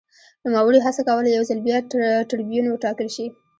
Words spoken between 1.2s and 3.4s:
یو ځل بیا ټربیون وټاکل شي